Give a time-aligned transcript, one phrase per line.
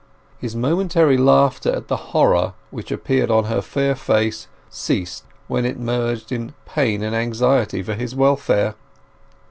[0.39, 5.77] His momentary laughter at the horror which appeared on her fair face ceased when it
[5.77, 8.73] merged in pain and anxiety for his welfare.